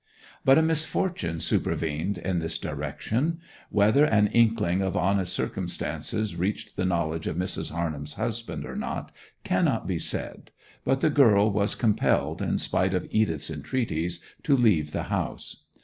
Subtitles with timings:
[0.43, 3.39] But a misfortune supervened in this direction.
[3.69, 7.69] Whether an inkling of Anna's circumstances reached the knowledge of Mrs.
[7.69, 9.11] Harnham's husband or not
[9.43, 10.49] cannot be said,
[10.83, 15.65] but the girl was compelled, in spite of Edith's entreaties, to leave the house.